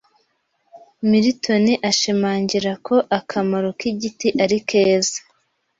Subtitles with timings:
[1.09, 5.17] Milton ashimangira ko akamaro k'igiti arikeza